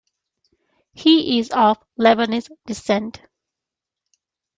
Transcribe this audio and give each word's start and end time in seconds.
He 0.95 1.37
is 1.37 1.51
of 1.51 1.77
Lebanese 1.99 2.49
descent. 2.65 3.21